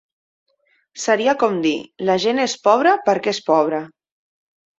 [1.03, 1.73] Seria com dir
[2.11, 3.85] "La gent és pobre perquè és pobre".